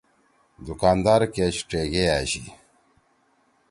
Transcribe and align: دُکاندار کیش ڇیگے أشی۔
دُکاندار 0.65 1.21
کیش 1.33 1.57
ڇیگے 1.69 2.05
أشی۔ 2.19 2.43